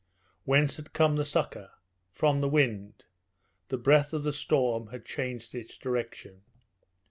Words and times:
Whence 0.45 0.77
had 0.77 0.93
come 0.93 1.15
the 1.15 1.23
succour? 1.23 1.69
From 2.11 2.41
the 2.41 2.47
wind. 2.49 3.05
The 3.69 3.77
breath 3.77 4.13
of 4.13 4.23
the 4.23 4.33
storm 4.33 4.87
had 4.87 5.05
changed 5.05 5.53
its 5.53 5.77
direction. 5.77 6.41